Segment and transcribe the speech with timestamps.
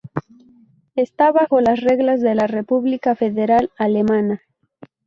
[0.95, 4.41] Está bajo las reglas de la República Federal Alemana.